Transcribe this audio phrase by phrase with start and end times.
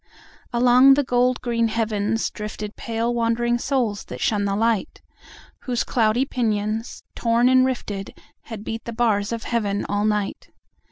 [0.51, 4.99] Along the gold green heavens driftedPale wandering souls that shun the light,
[5.65, 10.49] Whose cloudy pinions, torn and rifted, Had beat the bars of Heaven all night.